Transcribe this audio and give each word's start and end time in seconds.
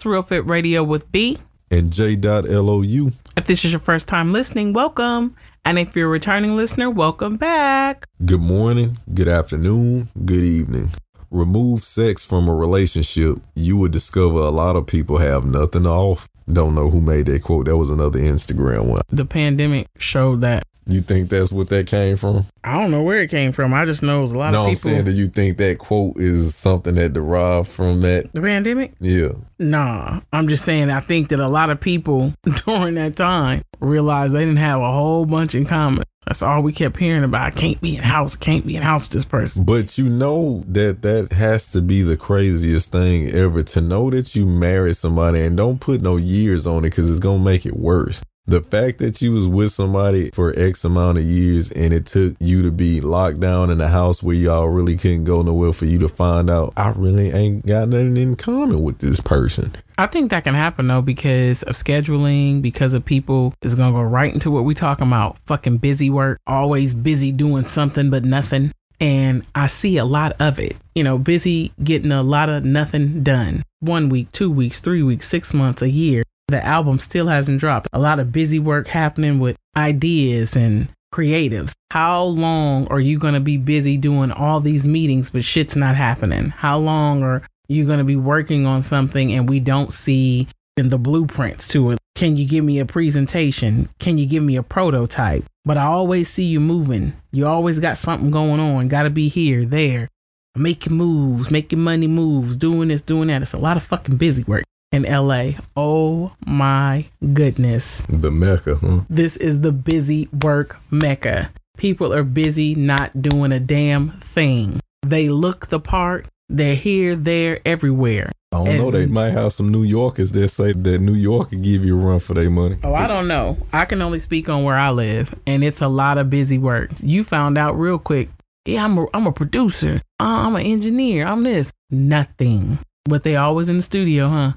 It's 0.00 0.06
Real 0.06 0.22
Fit 0.22 0.46
Radio 0.46 0.82
with 0.82 1.12
B 1.12 1.36
and 1.70 1.92
J.LOU. 1.92 3.12
If 3.36 3.46
this 3.46 3.64
is 3.66 3.72
your 3.72 3.80
first 3.80 4.08
time 4.08 4.32
listening, 4.32 4.72
welcome. 4.72 5.36
And 5.64 5.78
if 5.78 5.94
you're 5.94 6.06
a 6.06 6.10
returning 6.10 6.56
listener, 6.56 6.88
welcome 6.88 7.36
back. 7.36 8.06
Good 8.24 8.40
morning, 8.40 8.96
good 9.12 9.28
afternoon, 9.28 10.08
good 10.24 10.42
evening. 10.42 10.88
Remove 11.30 11.84
sex 11.84 12.24
from 12.24 12.48
a 12.48 12.54
relationship, 12.54 13.38
you 13.54 13.76
would 13.76 13.92
discover 13.92 14.38
a 14.38 14.50
lot 14.50 14.74
of 14.74 14.86
people 14.86 15.18
have 15.18 15.44
nothing 15.44 15.86
off. 15.86 16.28
Don't 16.52 16.74
know 16.74 16.90
who 16.90 17.00
made 17.00 17.26
that 17.26 17.42
quote. 17.44 17.66
That 17.66 17.76
was 17.76 17.90
another 17.90 18.18
Instagram 18.18 18.86
one. 18.86 19.02
The 19.10 19.24
pandemic 19.24 19.86
showed 19.96 20.40
that 20.40 20.66
you 20.86 21.00
think 21.00 21.28
that's 21.28 21.52
what 21.52 21.68
that 21.68 21.86
came 21.86 22.16
from? 22.16 22.46
I 22.64 22.78
don't 22.78 22.90
know 22.90 23.02
where 23.02 23.22
it 23.22 23.30
came 23.30 23.52
from. 23.52 23.72
I 23.72 23.84
just 23.84 24.02
know 24.02 24.18
it 24.18 24.22
was 24.22 24.30
a 24.32 24.38
lot 24.38 24.52
no, 24.52 24.64
of 24.64 24.74
people. 24.74 24.90
No, 24.90 24.96
I'm 24.96 25.04
saying, 25.04 25.16
do 25.16 25.20
you 25.20 25.26
think 25.28 25.58
that 25.58 25.78
quote 25.78 26.16
is 26.18 26.54
something 26.54 26.94
that 26.96 27.12
derived 27.12 27.68
from 27.68 28.00
that? 28.00 28.32
The 28.32 28.40
pandemic? 28.40 28.94
Yeah. 28.98 29.32
Nah, 29.58 30.20
I'm 30.32 30.48
just 30.48 30.64
saying, 30.64 30.90
I 30.90 31.00
think 31.00 31.28
that 31.28 31.38
a 31.38 31.48
lot 31.48 31.70
of 31.70 31.80
people 31.80 32.34
during 32.66 32.94
that 32.94 33.14
time 33.14 33.62
realized 33.78 34.34
they 34.34 34.40
didn't 34.40 34.56
have 34.56 34.80
a 34.80 34.90
whole 34.90 35.26
bunch 35.26 35.54
in 35.54 35.64
common. 35.64 36.04
That's 36.26 36.42
all 36.42 36.62
we 36.62 36.72
kept 36.72 36.98
hearing 36.98 37.24
about. 37.24 37.56
Can't 37.56 37.80
be 37.80 37.96
in 37.96 38.02
house, 38.02 38.36
can't 38.36 38.66
be 38.66 38.76
in 38.76 38.82
house 38.82 39.08
this 39.08 39.24
person. 39.24 39.64
But 39.64 39.98
you 39.98 40.08
know 40.08 40.62
that 40.68 41.02
that 41.02 41.32
has 41.32 41.66
to 41.72 41.80
be 41.80 42.02
the 42.02 42.16
craziest 42.16 42.92
thing 42.92 43.28
ever 43.30 43.62
to 43.64 43.80
know 43.80 44.10
that 44.10 44.36
you 44.36 44.44
married 44.46 44.96
somebody 44.96 45.40
and 45.40 45.56
don't 45.56 45.80
put 45.80 46.02
no 46.02 46.16
years 46.16 46.66
on 46.66 46.84
it 46.84 46.90
because 46.90 47.10
it's 47.10 47.18
to 47.40 47.44
make 47.44 47.64
it 47.66 47.76
worse. 47.76 48.22
The 48.50 48.62
fact 48.62 48.98
that 48.98 49.22
you 49.22 49.30
was 49.30 49.46
with 49.46 49.70
somebody 49.70 50.32
for 50.32 50.52
X 50.58 50.84
amount 50.84 51.18
of 51.18 51.24
years 51.24 51.70
and 51.70 51.94
it 51.94 52.04
took 52.04 52.34
you 52.40 52.62
to 52.62 52.72
be 52.72 53.00
locked 53.00 53.38
down 53.38 53.70
in 53.70 53.80
a 53.80 53.86
house 53.86 54.24
where 54.24 54.34
y'all 54.34 54.66
really 54.66 54.96
couldn't 54.96 55.22
go 55.22 55.40
nowhere 55.42 55.72
for 55.72 55.84
you 55.84 56.00
to 56.00 56.08
find 56.08 56.50
out 56.50 56.72
I 56.76 56.90
really 56.96 57.30
ain't 57.30 57.64
got 57.64 57.90
nothing 57.90 58.16
in 58.16 58.34
common 58.34 58.82
with 58.82 58.98
this 58.98 59.20
person. 59.20 59.76
I 59.98 60.06
think 60.06 60.32
that 60.32 60.42
can 60.42 60.56
happen 60.56 60.88
though 60.88 61.00
because 61.00 61.62
of 61.62 61.76
scheduling, 61.76 62.60
because 62.60 62.92
of 62.92 63.04
people 63.04 63.54
is 63.62 63.76
gonna 63.76 63.92
go 63.92 64.02
right 64.02 64.34
into 64.34 64.50
what 64.50 64.64
we 64.64 64.74
talking 64.74 65.06
about. 65.06 65.36
Fucking 65.46 65.76
busy 65.76 66.10
work, 66.10 66.40
always 66.44 66.92
busy 66.92 67.30
doing 67.30 67.64
something 67.64 68.10
but 68.10 68.24
nothing. 68.24 68.72
And 68.98 69.46
I 69.54 69.68
see 69.68 69.96
a 69.96 70.04
lot 70.04 70.34
of 70.40 70.58
it. 70.58 70.76
You 70.96 71.04
know, 71.04 71.18
busy 71.18 71.72
getting 71.84 72.10
a 72.10 72.22
lot 72.22 72.48
of 72.48 72.64
nothing 72.64 73.22
done. 73.22 73.62
One 73.78 74.08
week, 74.08 74.32
two 74.32 74.50
weeks, 74.50 74.80
three 74.80 75.04
weeks, 75.04 75.28
six 75.28 75.54
months, 75.54 75.82
a 75.82 75.88
year 75.88 76.24
the 76.50 76.64
album 76.64 76.98
still 76.98 77.28
hasn't 77.28 77.60
dropped. 77.60 77.88
A 77.92 77.98
lot 77.98 78.20
of 78.20 78.32
busy 78.32 78.58
work 78.58 78.88
happening 78.88 79.38
with 79.38 79.56
ideas 79.76 80.56
and 80.56 80.88
creatives. 81.12 81.72
How 81.90 82.22
long 82.22 82.86
are 82.88 83.00
you 83.00 83.18
going 83.18 83.34
to 83.34 83.40
be 83.40 83.56
busy 83.56 83.96
doing 83.96 84.30
all 84.30 84.60
these 84.60 84.86
meetings, 84.86 85.30
but 85.30 85.44
shit's 85.44 85.76
not 85.76 85.96
happening? 85.96 86.50
How 86.50 86.78
long 86.78 87.22
are 87.22 87.42
you 87.68 87.84
going 87.86 87.98
to 87.98 88.04
be 88.04 88.16
working 88.16 88.66
on 88.66 88.82
something 88.82 89.32
and 89.32 89.48
we 89.48 89.60
don't 89.60 89.92
see 89.92 90.48
in 90.76 90.88
the 90.88 90.98
blueprints 90.98 91.66
to 91.68 91.92
it? 91.92 91.98
Can 92.14 92.36
you 92.36 92.44
give 92.44 92.64
me 92.64 92.78
a 92.78 92.84
presentation? 92.84 93.88
Can 93.98 94.18
you 94.18 94.26
give 94.26 94.42
me 94.42 94.56
a 94.56 94.62
prototype? 94.62 95.44
But 95.64 95.78
I 95.78 95.84
always 95.84 96.28
see 96.28 96.44
you 96.44 96.60
moving. 96.60 97.14
You 97.32 97.46
always 97.46 97.78
got 97.78 97.98
something 97.98 98.30
going 98.30 98.60
on. 98.60 98.88
Got 98.88 99.04
to 99.04 99.10
be 99.10 99.28
here, 99.28 99.64
there, 99.64 100.08
making 100.54 100.94
moves, 100.94 101.50
making 101.50 101.80
money 101.80 102.06
moves, 102.06 102.56
doing 102.56 102.88
this, 102.88 103.00
doing 103.00 103.28
that. 103.28 103.42
It's 103.42 103.52
a 103.52 103.58
lot 103.58 103.76
of 103.76 103.82
fucking 103.82 104.16
busy 104.16 104.42
work 104.44 104.64
in 104.92 105.02
LA. 105.02 105.52
Oh 105.76 106.32
my 106.44 107.06
goodness. 107.32 108.02
The 108.08 108.30
Mecca, 108.30 108.76
huh? 108.76 109.02
This 109.08 109.36
is 109.36 109.60
the 109.60 109.72
busy 109.72 110.28
work 110.42 110.76
Mecca. 110.90 111.50
People 111.76 112.12
are 112.12 112.24
busy 112.24 112.74
not 112.74 113.22
doing 113.22 113.52
a 113.52 113.60
damn 113.60 114.20
thing. 114.20 114.80
They 115.02 115.28
look 115.28 115.68
the 115.68 115.80
part. 115.80 116.26
They're 116.48 116.74
here, 116.74 117.14
there, 117.14 117.60
everywhere. 117.64 118.30
I 118.52 118.56
don't 118.56 118.68
and, 118.68 118.78
know. 118.78 118.90
They 118.90 119.06
might 119.06 119.30
have 119.30 119.52
some 119.52 119.70
New 119.70 119.84
Yorkers 119.84 120.32
that 120.32 120.48
say 120.48 120.72
that 120.72 120.98
New 120.98 121.14
York 121.14 121.50
can 121.50 121.62
give 121.62 121.84
you 121.84 121.98
a 121.98 122.04
run 122.04 122.18
for 122.18 122.34
their 122.34 122.50
money. 122.50 122.76
Oh, 122.82 122.92
I 122.92 123.06
don't 123.06 123.28
know. 123.28 123.56
I 123.72 123.84
can 123.84 124.02
only 124.02 124.18
speak 124.18 124.48
on 124.48 124.64
where 124.64 124.76
I 124.76 124.90
live, 124.90 125.32
and 125.46 125.62
it's 125.62 125.80
a 125.80 125.86
lot 125.86 126.18
of 126.18 126.28
busy 126.28 126.58
work. 126.58 126.90
You 127.00 127.22
found 127.22 127.56
out 127.56 127.78
real 127.78 127.98
quick. 127.98 128.28
Yeah, 128.66 128.84
I'm 128.84 128.98
a, 128.98 129.06
I'm 129.14 129.28
a 129.28 129.32
producer. 129.32 130.02
Uh, 130.18 130.24
I'm 130.46 130.56
an 130.56 130.66
engineer. 130.66 131.24
I'm 131.24 131.42
this. 131.42 131.72
Nothing. 131.90 132.80
But 133.04 133.22
they 133.22 133.36
always 133.36 133.68
in 133.68 133.76
the 133.76 133.82
studio, 133.82 134.28
huh? 134.28 134.52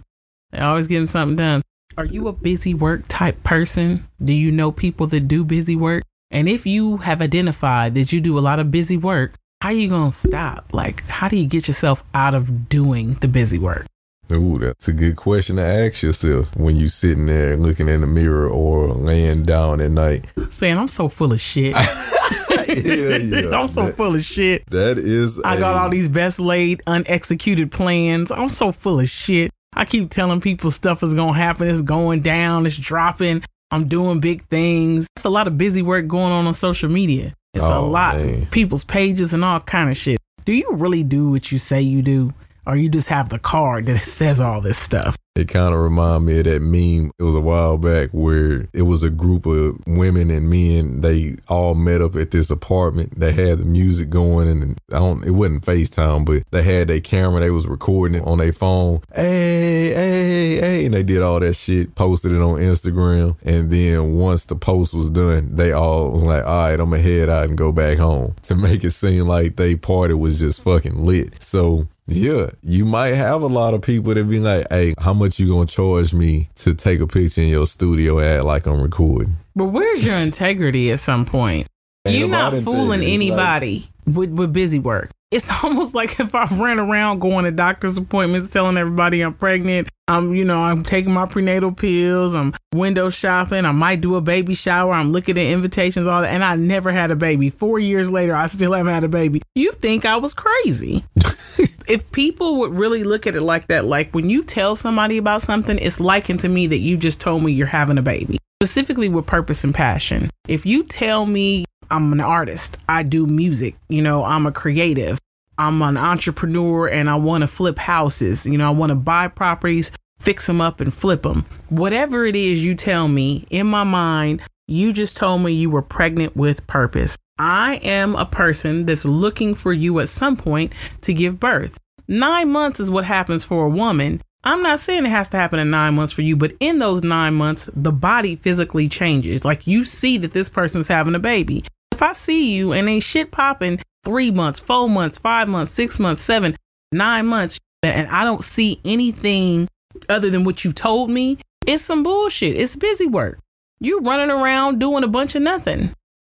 They're 0.53 0.63
always 0.63 0.87
getting 0.87 1.07
something 1.07 1.35
done. 1.35 1.63
Are 1.97 2.05
you 2.05 2.27
a 2.27 2.31
busy 2.31 2.73
work 2.73 3.03
type 3.07 3.43
person? 3.43 4.07
Do 4.23 4.33
you 4.33 4.51
know 4.51 4.71
people 4.71 5.07
that 5.07 5.27
do 5.27 5.43
busy 5.43 5.75
work? 5.75 6.03
And 6.29 6.47
if 6.47 6.65
you 6.65 6.97
have 6.97 7.21
identified 7.21 7.95
that 7.95 8.11
you 8.11 8.21
do 8.21 8.37
a 8.37 8.41
lot 8.41 8.59
of 8.59 8.71
busy 8.71 8.97
work, 8.97 9.33
how 9.61 9.69
are 9.69 9.73
you 9.73 9.89
going 9.89 10.11
to 10.11 10.17
stop? 10.17 10.73
Like, 10.73 11.03
how 11.07 11.27
do 11.27 11.37
you 11.37 11.47
get 11.47 11.67
yourself 11.67 12.03
out 12.13 12.35
of 12.35 12.69
doing 12.69 13.15
the 13.15 13.27
busy 13.27 13.57
work? 13.57 13.85
Ooh, 14.31 14.57
that's 14.57 14.87
a 14.87 14.93
good 14.93 15.15
question 15.15 15.57
to 15.57 15.63
ask 15.63 16.01
yourself 16.01 16.55
when 16.55 16.75
you're 16.75 16.89
sitting 16.89 17.25
there 17.25 17.57
looking 17.57 17.89
in 17.89 18.01
the 18.01 18.07
mirror 18.07 18.47
or 18.47 18.87
laying 18.89 19.43
down 19.43 19.81
at 19.81 19.91
night. 19.91 20.25
Saying, 20.49 20.77
I'm 20.77 20.87
so 20.87 21.09
full 21.09 21.33
of 21.33 21.41
shit. 21.41 21.75
yeah, 22.67 23.17
yeah. 23.17 23.49
I'm 23.57 23.67
so 23.67 23.87
that, 23.87 23.97
full 23.97 24.15
of 24.15 24.23
shit. 24.23 24.69
That 24.69 24.97
is. 24.97 25.41
I 25.43 25.55
a, 25.55 25.59
got 25.59 25.75
all 25.75 25.89
these 25.89 26.07
best 26.07 26.39
laid, 26.39 26.81
unexecuted 26.87 27.71
plans. 27.71 28.31
I'm 28.31 28.49
so 28.49 28.71
full 28.71 28.99
of 28.99 29.09
shit. 29.09 29.51
I 29.75 29.85
keep 29.85 30.09
telling 30.09 30.41
people 30.41 30.71
stuff 30.71 31.03
is 31.03 31.13
gonna 31.13 31.33
happen. 31.33 31.67
It's 31.67 31.81
going 31.81 32.21
down. 32.21 32.65
It's 32.65 32.77
dropping. 32.77 33.43
I'm 33.71 33.87
doing 33.87 34.19
big 34.19 34.47
things. 34.49 35.07
It's 35.15 35.25
a 35.25 35.29
lot 35.29 35.47
of 35.47 35.57
busy 35.57 35.81
work 35.81 36.07
going 36.07 36.31
on 36.31 36.45
on 36.45 36.53
social 36.53 36.89
media. 36.89 37.33
It's 37.53 37.63
oh, 37.63 37.79
a 37.79 37.81
lot. 37.81 38.15
Man. 38.17 38.45
People's 38.47 38.83
pages 38.83 39.33
and 39.33 39.43
all 39.43 39.59
kind 39.59 39.89
of 39.89 39.97
shit. 39.97 40.19
Do 40.45 40.53
you 40.53 40.69
really 40.73 41.03
do 41.03 41.31
what 41.31 41.51
you 41.51 41.59
say 41.59 41.81
you 41.81 42.01
do? 42.01 42.33
Or 42.65 42.75
you 42.75 42.89
just 42.89 43.07
have 43.09 43.29
the 43.29 43.39
card 43.39 43.85
that 43.87 44.03
says 44.03 44.39
all 44.39 44.61
this 44.61 44.77
stuff? 44.77 45.17
It 45.35 45.47
kind 45.47 45.73
of 45.73 45.79
remind 45.79 46.27
me 46.27 46.37
of 46.37 46.45
that 46.45 46.61
meme. 46.61 47.11
It 47.17 47.23
was 47.23 47.33
a 47.33 47.41
while 47.41 47.79
back 47.79 48.11
where 48.11 48.67
it 48.71 48.83
was 48.83 49.01
a 49.01 49.09
group 49.09 49.47
of 49.47 49.79
women 49.87 50.29
and 50.29 50.47
men. 50.47 51.01
They 51.01 51.37
all 51.49 51.73
met 51.73 52.03
up 52.03 52.15
at 52.15 52.29
this 52.29 52.51
apartment. 52.51 53.19
They 53.19 53.31
had 53.33 53.57
the 53.57 53.65
music 53.65 54.11
going, 54.11 54.47
and 54.47 54.77
I 54.91 54.99
don't. 54.99 55.25
It 55.25 55.31
wasn't 55.31 55.65
Facetime, 55.65 56.23
but 56.23 56.43
they 56.51 56.61
had 56.61 56.87
their 56.87 56.99
camera. 56.99 57.39
They 57.39 57.49
was 57.49 57.65
recording 57.65 58.21
it 58.21 58.27
on 58.27 58.37
their 58.37 58.53
phone. 58.53 58.99
Hey, 59.15 59.91
hey, 59.91 60.57
hey, 60.61 60.85
and 60.85 60.93
they 60.93 61.01
did 61.01 61.23
all 61.23 61.39
that 61.39 61.55
shit. 61.55 61.95
Posted 61.95 62.31
it 62.31 62.41
on 62.41 62.59
Instagram, 62.59 63.35
and 63.41 63.71
then 63.71 64.13
once 64.13 64.45
the 64.45 64.55
post 64.55 64.93
was 64.93 65.09
done, 65.09 65.55
they 65.55 65.71
all 65.71 66.11
was 66.11 66.23
like, 66.23 66.45
"All 66.45 66.61
right, 66.61 66.79
I'm 66.79 66.91
gonna 66.91 67.01
head 67.01 67.29
out 67.29 67.45
and 67.45 67.57
go 67.57 67.71
back 67.71 67.97
home." 67.97 68.35
To 68.43 68.55
make 68.55 68.83
it 68.83 68.91
seem 68.91 69.25
like 69.25 69.55
they 69.55 69.75
party 69.75 70.13
was 70.13 70.39
just 70.39 70.61
fucking 70.61 71.05
lit. 71.05 71.41
So 71.41 71.87
yeah, 72.07 72.49
you 72.61 72.85
might 72.85 73.15
have 73.15 73.41
a 73.41 73.47
lot 73.47 73.73
of 73.73 73.81
people 73.81 74.13
that 74.13 74.29
be 74.29 74.39
like, 74.39 74.67
"Hey, 74.69 74.93
how 74.99 75.13
much 75.13 75.39
you 75.39 75.47
gonna 75.47 75.65
charge 75.65 76.13
me 76.13 76.49
to 76.55 76.73
take 76.73 76.99
a 76.99 77.07
picture 77.07 77.41
in 77.41 77.49
your 77.49 77.67
studio 77.67 78.19
and 78.19 78.27
act 78.27 78.43
like 78.45 78.65
I'm 78.65 78.81
recording?" 78.81 79.37
But 79.55 79.65
where's 79.65 80.05
your 80.05 80.17
integrity 80.17 80.91
at 80.91 80.99
some 80.99 81.25
point? 81.25 81.67
You're 82.05 82.27
not 82.27 82.53
fooling 82.63 83.01
anybody 83.01 83.89
like, 84.05 84.15
with, 84.15 84.29
with 84.31 84.53
busy 84.53 84.79
work 84.79 85.09
it's 85.33 85.49
almost 85.63 85.93
like 85.93 86.19
if 86.19 86.33
I 86.35 86.45
ran 86.45 86.79
around 86.79 87.19
going 87.19 87.45
to 87.45 87.51
doctor's 87.51 87.97
appointments, 87.97 88.49
telling 88.49 88.77
everybody 88.77 89.21
I'm 89.21 89.33
pregnant. 89.33 89.89
I'm, 90.07 90.35
you 90.35 90.43
know, 90.43 90.61
I'm 90.61 90.83
taking 90.83 91.13
my 91.13 91.25
prenatal 91.25 91.71
pills. 91.71 92.35
I'm 92.35 92.53
window 92.73 93.09
shopping. 93.09 93.65
I 93.65 93.71
might 93.71 94.01
do 94.01 94.15
a 94.15 94.21
baby 94.21 94.53
shower. 94.53 94.91
I'm 94.93 95.11
looking 95.11 95.37
at 95.37 95.45
invitations, 95.45 96.07
all 96.07 96.21
that. 96.21 96.29
And 96.29 96.43
I 96.43 96.55
never 96.55 96.91
had 96.91 97.09
a 97.09 97.15
baby. 97.15 97.49
Four 97.49 97.79
years 97.79 98.09
later, 98.09 98.35
I 98.35 98.47
still 98.47 98.73
haven't 98.73 98.93
had 98.93 99.05
a 99.05 99.09
baby. 99.09 99.41
You 99.55 99.71
think 99.71 100.05
I 100.05 100.17
was 100.17 100.33
crazy. 100.33 101.05
if 101.87 102.11
people 102.11 102.57
would 102.57 102.73
really 102.73 103.03
look 103.03 103.27
at 103.27 103.35
it 103.35 103.41
like 103.41 103.67
that, 103.67 103.85
like 103.85 104.13
when 104.13 104.29
you 104.29 104.43
tell 104.43 104.75
somebody 104.75 105.17
about 105.17 105.41
something, 105.41 105.77
it's 105.79 105.99
likened 105.99 106.39
to 106.41 106.49
me 106.49 106.67
that 106.67 106.79
you 106.79 106.97
just 106.97 107.19
told 107.19 107.43
me 107.43 107.51
you're 107.51 107.67
having 107.67 107.97
a 107.97 108.01
baby, 108.01 108.37
specifically 108.61 109.09
with 109.09 109.25
purpose 109.25 109.63
and 109.63 109.73
passion. 109.73 110.29
If 110.47 110.65
you 110.65 110.83
tell 110.83 111.25
me 111.25 111.65
I'm 111.93 112.11
an 112.11 112.21
artist. 112.21 112.77
I 112.89 113.03
do 113.03 113.27
music. 113.27 113.75
You 113.87 114.01
know, 114.01 114.23
I'm 114.23 114.47
a 114.47 114.51
creative. 114.51 115.19
I'm 115.59 115.81
an 115.83 115.95
entrepreneur 115.95 116.87
and 116.87 117.07
I 117.07 117.15
want 117.15 117.41
to 117.41 117.47
flip 117.47 117.77
houses. 117.77 118.47
You 118.47 118.57
know, 118.57 118.67
I 118.67 118.71
want 118.71 118.89
to 118.89 118.95
buy 118.95 119.27
properties, 119.27 119.91
fix 120.19 120.47
them 120.47 120.59
up 120.59 120.81
and 120.81 120.91
flip 120.91 121.21
them. 121.21 121.45
Whatever 121.69 122.25
it 122.25 122.35
is 122.35 122.65
you 122.65 122.73
tell 122.73 123.07
me 123.07 123.45
in 123.51 123.67
my 123.67 123.83
mind, 123.83 124.41
you 124.67 124.91
just 124.91 125.15
told 125.17 125.41
me 125.41 125.51
you 125.51 125.69
were 125.69 125.83
pregnant 125.83 126.35
with 126.35 126.65
purpose. 126.65 127.15
I 127.37 127.75
am 127.83 128.15
a 128.15 128.25
person 128.25 128.85
that's 128.85 129.05
looking 129.05 129.55
for 129.55 129.73
you 129.73 129.99
at 129.99 130.09
some 130.09 130.37
point 130.37 130.73
to 131.01 131.13
give 131.13 131.39
birth. 131.39 131.77
Nine 132.07 132.49
months 132.49 132.79
is 132.79 132.91
what 132.91 133.05
happens 133.05 133.43
for 133.43 133.65
a 133.65 133.69
woman. 133.69 134.21
I'm 134.43 134.61
not 134.61 134.81
saying 134.81 135.05
it 135.05 135.09
has 135.09 135.29
to 135.29 135.37
happen 135.37 135.59
in 135.59 135.69
nine 135.69 135.95
months 135.95 136.13
for 136.13 136.21
you, 136.21 136.35
but 136.35 136.53
in 136.59 136.79
those 136.79 137.01
nine 137.01 137.33
months, 137.33 137.69
the 137.73 137.93
body 137.93 138.35
physically 138.35 138.89
changes. 138.89 139.45
Like 139.45 139.65
you 139.65 139.85
see 139.85 140.17
that 140.17 140.33
this 140.33 140.49
person's 140.49 140.87
having 140.87 141.15
a 141.15 141.19
baby. 141.19 141.63
If 141.93 142.01
I 142.01 142.13
see 142.13 142.53
you 142.53 142.73
and 142.73 142.89
ain't 142.89 143.03
shit 143.03 143.31
popping 143.31 143.79
three 144.03 144.31
months, 144.31 144.59
four 144.59 144.89
months, 144.89 145.17
five 145.17 145.47
months, 145.47 145.71
six 145.71 145.97
months, 145.97 146.23
seven, 146.23 146.57
nine 146.91 147.25
months, 147.25 147.57
and 147.81 148.07
I 148.09 148.25
don't 148.25 148.43
see 148.43 148.81
anything 148.83 149.69
other 150.09 150.29
than 150.29 150.43
what 150.43 150.65
you 150.65 150.73
told 150.73 151.09
me, 151.09 151.37
it's 151.65 151.85
some 151.85 152.03
bullshit. 152.03 152.57
It's 152.57 152.75
busy 152.75 153.05
work. 153.07 153.39
You 153.79 153.99
running 153.99 154.29
around 154.29 154.79
doing 154.79 155.03
a 155.03 155.07
bunch 155.07 155.35
of 155.35 155.41
nothing. 155.41 155.93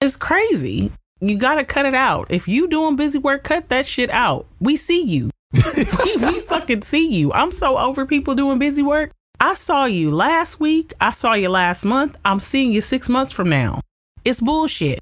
It's 0.05 0.17
crazy. 0.17 0.93
You 1.23 1.39
got 1.39 1.55
to 1.55 1.65
cut 1.65 1.87
it 1.87 1.95
out. 1.95 2.27
If 2.29 2.47
you 2.47 2.69
doing 2.69 2.95
busy 2.95 3.17
work, 3.17 3.43
cut 3.43 3.71
that 3.71 3.87
shit 3.87 4.11
out. 4.11 4.45
We 4.61 4.77
see 4.77 5.01
you. 5.01 5.31
we, 5.55 6.17
we 6.19 6.41
fucking 6.53 6.83
see 6.83 7.09
you. 7.09 7.33
I'm 7.33 7.53
so 7.53 7.79
over 7.79 8.05
people 8.05 8.35
doing 8.35 8.59
busy 8.59 8.83
work. 8.83 9.12
I 9.41 9.55
saw 9.55 9.87
you 9.87 10.11
last 10.11 10.61
week. 10.61 10.93
I 11.01 11.11
saw 11.11 11.33
you 11.33 11.49
last 11.49 11.87
month. 11.87 12.19
I'm 12.23 12.39
seeing 12.39 12.71
you 12.71 12.83
six 12.83 13.09
months 13.09 13.33
from 13.33 13.49
now. 13.49 13.81
It's 14.27 14.43
bullshit. 14.43 15.01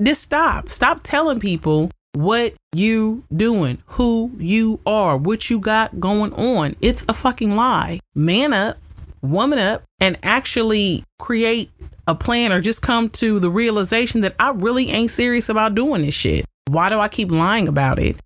Just 0.00 0.22
stop. 0.22 0.70
Stop 0.70 1.00
telling 1.02 1.40
people 1.40 1.90
what 2.12 2.54
you 2.72 3.24
doing, 3.34 3.82
who 3.86 4.30
you 4.38 4.78
are, 4.86 5.16
what 5.16 5.50
you 5.50 5.58
got 5.58 5.98
going 5.98 6.32
on. 6.34 6.76
It's 6.80 7.04
a 7.08 7.14
fucking 7.14 7.56
lie. 7.56 7.98
Man 8.14 8.52
up, 8.52 8.78
woman 9.22 9.58
up, 9.58 9.82
and 9.98 10.16
actually 10.22 11.02
create 11.18 11.72
a 12.06 12.14
plan 12.14 12.52
or 12.52 12.60
just 12.60 12.82
come 12.82 13.10
to 13.10 13.40
the 13.40 13.50
realization 13.50 14.20
that 14.22 14.34
I 14.38 14.50
really 14.50 14.90
ain't 14.90 15.10
serious 15.10 15.48
about 15.48 15.74
doing 15.74 16.02
this 16.02 16.14
shit. 16.14 16.44
Why 16.68 16.88
do 16.88 17.00
I 17.00 17.08
keep 17.08 17.30
lying 17.30 17.68
about 17.68 17.98
it? 17.98 18.16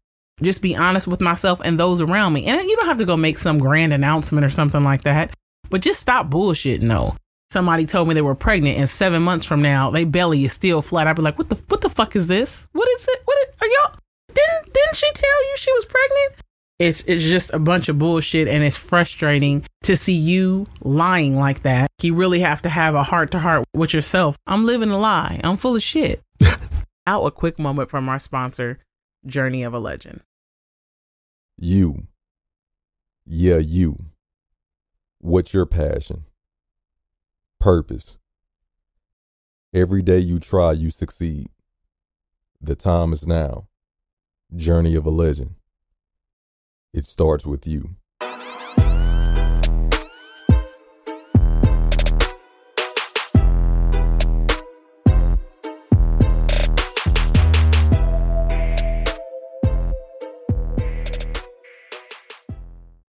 Just 0.43 0.63
be 0.63 0.75
honest 0.75 1.07
with 1.07 1.21
myself 1.21 1.61
and 1.65 1.79
those 1.79 2.01
around 2.01 2.33
me. 2.33 2.47
And 2.47 2.69
you 2.69 2.77
don't 2.77 2.87
have 2.87 2.99
to 2.99 3.05
go 3.05 3.17
make 3.17 3.39
some 3.39 3.59
grand 3.59 3.93
announcement 3.93 4.45
or 4.45 4.51
something 4.51 4.83
like 4.83 5.03
that, 5.03 5.35
but 5.69 5.83
just 5.83 6.01
stop 6.01 6.31
bullshitting 6.31 6.89
though. 6.89 7.17
Somebody 7.51 7.85
told 7.85 8.07
me 8.07 8.15
they 8.15 8.23
were 8.23 8.37
pregnant 8.37 8.79
and 8.79 8.89
seven 8.89 9.23
months 9.23 9.45
from 9.45 9.61
now, 9.61 9.91
their 9.91 10.07
belly 10.07 10.45
is 10.45 10.53
still 10.53 10.83
flat. 10.83 11.09
I'd 11.09 11.17
be 11.17 11.23
like, 11.23 11.37
what 11.37 11.49
the 11.49 11.57
what 11.69 11.81
the 11.81 11.91
fuck 11.91 12.15
is 12.15 12.29
this? 12.29 12.67
What 12.73 12.89
is 12.89 13.09
it? 13.09 13.23
What 13.25 13.39
is, 13.39 13.55
are 13.61 13.67
y'all 13.67 13.99
didn't 14.29 14.73
didn't 14.73 14.97
she 14.97 15.11
tell 15.13 15.49
you 15.49 15.57
she 15.57 15.73
was 15.73 15.85
pregnant? 15.85 16.37
It's 16.81 17.05
it's 17.07 17.25
just 17.25 17.51
a 17.53 17.59
bunch 17.59 17.91
of 17.91 17.99
bullshit 17.99 18.49
and 18.49 18.65
it's 18.65 18.77
frustrating 18.77 19.67
to 19.83 19.95
see 19.95 20.15
you 20.15 20.67
lying 20.81 21.37
like 21.37 21.63
that. 21.63 21.91
You 22.01 22.15
really 22.15 22.41
have 22.41 22.63
to 22.63 22.71
have 22.71 22.95
a 22.95 23.03
heart 23.03 23.31
to 23.33 23.39
heart 23.39 23.67
with 23.75 23.93
yourself. 23.93 24.39
I'm 24.47 24.65
living 24.65 24.91
a 24.91 24.99
lie. 24.99 25.39
I'm 25.45 25.59
full 25.59 25.77
of 25.77 25.83
shit. 25.83 26.23
Out 27.07 27.27
a 27.27 27.31
quick 27.31 27.59
moment 27.59 27.91
from 27.91 28.09
our 28.09 28.19
sponsor, 28.19 28.79
Journey 29.27 29.63
of 29.63 29.75
a 29.75 29.79
Legend. 29.79 30.23
You. 31.59 32.07
Yeah, 33.27 33.59
you. 33.59 33.99
What's 35.19 35.53
your 35.53 35.67
passion? 35.67 36.25
Purpose. 37.61 38.17
Every 39.75 40.01
day 40.01 40.19
you 40.19 40.39
try, 40.39 40.73
you 40.73 40.89
succeed. 40.89 41.49
The 42.59 42.75
time 42.75 43.13
is 43.13 43.27
now. 43.27 43.69
Journey 44.57 44.95
of 44.95 45.05
a 45.05 45.11
Legend. 45.11 45.57
It 46.93 47.05
starts 47.05 47.47
with 47.47 47.69
you. 47.69 47.91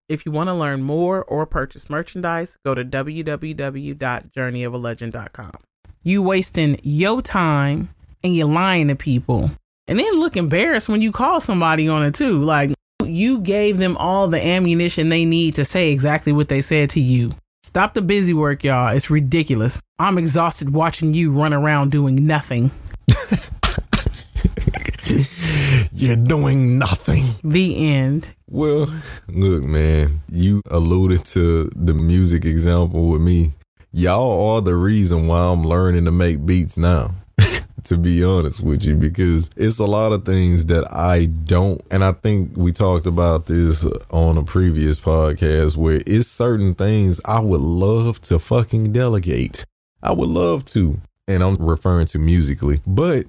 If 0.07 0.24
you 0.25 0.31
want 0.31 0.48
to 0.50 0.54
learn 0.54 0.84
more 0.84 1.24
or 1.24 1.48
purchase 1.48 1.89
merchandise, 1.89 2.57
go 2.66 2.75
to 2.75 2.86
www.journeyofalegend.com. 2.86 5.51
You 6.04 6.22
wasting 6.22 6.80
your 6.84 7.22
time 7.22 7.89
and 8.22 8.36
you're 8.36 8.45
lying 8.45 8.89
to 8.89 8.95
people. 8.95 9.50
And 9.88 9.98
then 9.98 10.19
look 10.19 10.38
embarrassed 10.38 10.89
when 10.89 11.01
you 11.01 11.12
call 11.12 11.42
somebody 11.42 11.88
on 11.88 12.06
it 12.06 12.13
too. 12.13 12.44
Like, 12.44 12.74
you 13.12 13.40
gave 13.40 13.78
them 13.78 13.98
all 13.98 14.28
the 14.28 14.46
ammunition 14.46 15.10
they 15.10 15.25
need 15.25 15.56
to 15.56 15.66
say 15.66 15.92
exactly 15.92 16.31
what 16.31 16.50
they 16.50 16.62
said 16.62 16.90
to 16.92 17.00
you. 17.00 17.31
Stop 17.63 17.94
the 17.94 18.02
busy 18.02 18.34
work, 18.34 18.63
y'all. 18.63 18.96
It's 18.96 19.10
ridiculous. 19.10 19.81
I'm 20.00 20.18
exhausted 20.18 20.74
watching 20.74 21.13
you 21.13 21.31
run 21.31 21.54
around 21.54 21.92
doing 21.92 22.25
nothing. 22.25 22.72
You're 25.92 26.16
doing 26.16 26.80
nothing. 26.80 27.24
The 27.44 27.94
end. 27.94 28.28
Well, 28.48 28.88
look, 29.28 29.63
man, 29.63 30.22
you 30.28 30.62
alluded 30.72 31.25
to 31.25 31.69
the 31.75 31.94
music 31.94 32.46
example 32.46 33.10
with 33.10 33.22
me. 33.22 33.54
Y'all 33.92 34.56
are 34.56 34.62
the 34.62 34.75
reason 34.75 35.28
why 35.28 35.40
I'm 35.40 35.63
learning 35.63 36.06
to 36.06 36.12
make 36.12 36.46
beats 36.46 36.78
now 36.78 37.16
to 37.83 37.97
be 37.97 38.23
honest 38.23 38.62
with 38.62 38.83
you, 38.83 38.95
because 38.95 39.50
it's 39.56 39.79
a 39.79 39.85
lot 39.85 40.12
of 40.12 40.25
things 40.25 40.68
that 40.68 40.91
I 40.91 41.25
don't. 41.25 41.81
And 41.91 42.03
I 42.03 42.12
think 42.12 42.51
we 42.56 42.71
talked 42.71 43.06
about 43.06 43.47
this 43.47 43.85
on 44.09 44.38
a 44.38 44.44
previous 44.44 45.00
podcast 45.00 45.77
where 45.77 46.01
it's 46.06 46.27
certain 46.27 46.73
things 46.73 47.19
I 47.25 47.39
would 47.39 47.62
love 47.62 48.21
to 48.23 48.39
fucking 48.39 48.91
delegate. 48.91 49.65
I 50.03 50.13
would 50.13 50.29
love 50.29 50.65
to. 50.65 50.95
And 51.27 51.44
I'm 51.44 51.56
referring 51.56 52.07
to 52.07 52.19
musically, 52.19 52.81
but 52.85 53.25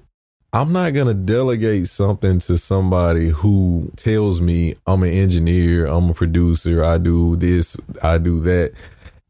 I'm 0.51 0.71
not 0.71 0.93
going 0.93 1.07
to 1.07 1.13
delegate 1.15 1.87
something 1.87 2.37
to 2.39 2.57
somebody 2.57 3.29
who 3.29 3.91
tells 3.95 4.39
me 4.39 4.75
I'm 4.85 5.01
an 5.01 5.09
engineer, 5.09 5.87
I'm 5.87 6.11
a 6.11 6.13
producer, 6.13 6.83
I 6.83 6.99
do 6.99 7.35
this, 7.35 7.75
I 8.03 8.19
do 8.19 8.39
that. 8.41 8.73